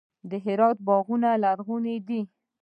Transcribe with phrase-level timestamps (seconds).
[0.29, 2.21] د هرات باغونه لرغوني دي.